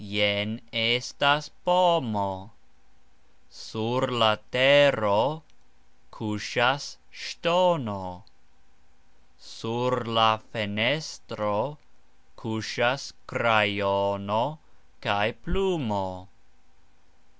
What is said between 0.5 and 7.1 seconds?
estas pomo. Sur la tero kusxas